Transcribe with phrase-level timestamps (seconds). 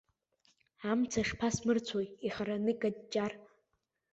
[0.89, 3.31] Амца шԥасмырцәои, ихараны икаҷҷар.